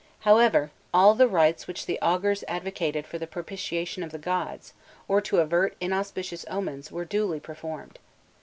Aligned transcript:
However, 0.21 0.71
all 0.91 1.13
the 1.13 1.27
rites 1.27 1.67
which 1.67 1.85
the 1.85 1.99
augurs 2.01 2.43
advocated 2.47 3.05
for 3.05 3.19
the 3.19 3.27
propitiation 3.27 4.01
of 4.01 4.11
the 4.11 4.17
gods, 4.17 4.73
or 5.07 5.21
to 5.21 5.37
avert 5.41 5.77
in 5.79 5.93
auspicious 5.93 6.43
omens, 6.49 6.91
were 6.91 7.05
duly 7.05 7.39
performed. 7.39 7.99